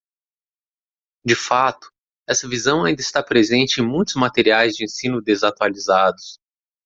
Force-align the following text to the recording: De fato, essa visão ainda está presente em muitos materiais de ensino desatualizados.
De 1.23 1.35
fato, 1.35 1.91
essa 2.27 2.47
visão 2.49 2.83
ainda 2.85 3.01
está 3.01 3.21
presente 3.21 3.81
em 3.81 3.87
muitos 3.87 4.15
materiais 4.15 4.75
de 4.75 4.83
ensino 4.85 5.21
desatualizados. 5.21 6.39